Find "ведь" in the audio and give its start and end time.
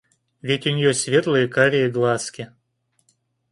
0.41-0.65